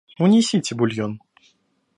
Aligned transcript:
Унесите 0.27 0.79
бульон. 0.79 1.13